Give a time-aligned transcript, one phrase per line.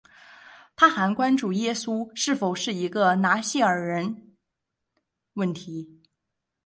[0.75, 4.33] 它还关注耶稣是否是一个拿细耳人
[5.35, 6.01] 问题。